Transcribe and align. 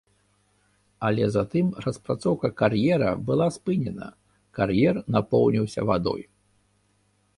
Але 1.09 1.25
затым 1.35 1.67
распрацоўка 1.85 2.47
кар'ера 2.61 3.11
была 3.27 3.47
спынена, 3.59 4.09
кар'ер 4.59 4.95
напоўніўся 5.17 5.81
вадой. 5.91 6.21